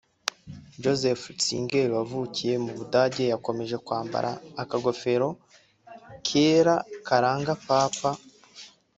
[0.81, 4.29] Joseph Ratzinger wavukiye mu Budage yakomeje kwambara
[4.61, 5.27] akagofero
[6.27, 6.75] kera
[7.07, 8.11] karanga Paapa